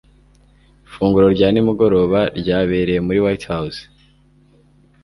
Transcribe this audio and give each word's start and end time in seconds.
ifunguro 0.87 1.27
rya 1.35 1.47
nimugoroba 1.51 2.19
ryabereye 2.39 2.99
muri 3.07 3.19
white 3.23 3.45
house 3.51 3.81